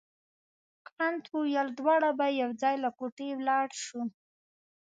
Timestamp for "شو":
3.83-4.01